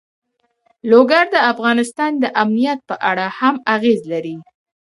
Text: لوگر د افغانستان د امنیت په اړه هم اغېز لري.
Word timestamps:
لوگر 0.91 1.25
د 1.33 1.37
افغانستان 1.51 2.11
د 2.23 2.25
امنیت 2.43 2.79
په 2.89 2.95
اړه 3.09 3.25
هم 3.39 3.55
اغېز 3.75 3.99
لري. 4.11 4.35